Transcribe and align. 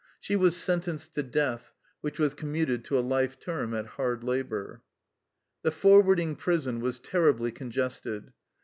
She 0.19 0.35
was 0.35 0.57
sentenced 0.57 1.13
to 1.13 1.21
death, 1.21 1.73
which 2.01 2.17
was 2.17 2.33
commuted 2.33 2.83
to 2.85 2.97
a 2.97 3.05
life 3.05 3.37
term 3.37 3.75
at 3.75 3.85
hard 3.85 4.23
labor. 4.23 4.81
The 5.61 5.69
forwarding 5.71 6.35
prison 6.35 6.79
was 6.79 6.97
terribly 6.97 7.51
congested. 7.51 8.33